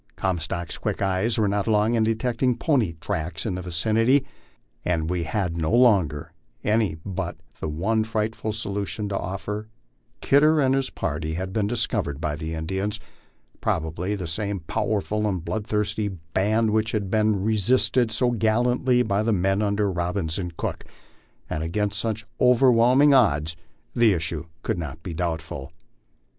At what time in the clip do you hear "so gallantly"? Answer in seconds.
18.09-19.03